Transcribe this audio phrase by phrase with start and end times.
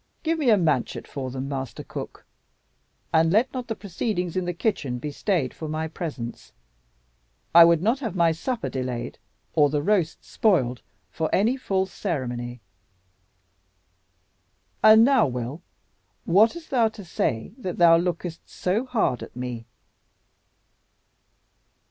[0.23, 2.25] Give me a manchet for them, Master Cook,
[3.13, 6.53] and let not the proceedings in the kitchen be stayed for my presence.
[7.53, 9.19] I would not have my supper delayed,
[9.53, 12.61] or the roasts spoiled, for any false ceremony.
[14.83, 15.61] And now, Will,
[16.25, 19.67] what hast thou to say that thou lookest so hard at me?"